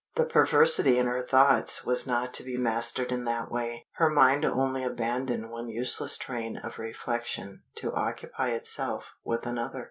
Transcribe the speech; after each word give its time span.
The 0.15 0.25
perversity 0.25 0.97
in 0.97 1.05
her 1.05 1.21
thoughts 1.21 1.85
was 1.85 2.07
not 2.07 2.33
to 2.33 2.43
be 2.43 2.57
mastered 2.57 3.11
in 3.11 3.23
that 3.25 3.51
way. 3.51 3.85
Her 3.97 4.09
mind 4.09 4.43
only 4.43 4.83
abandoned 4.83 5.51
one 5.51 5.69
useless 5.69 6.17
train 6.17 6.57
of 6.57 6.79
reflection 6.79 7.61
to 7.75 7.93
occupy 7.93 8.47
itself 8.49 9.11
with 9.23 9.45
another. 9.45 9.79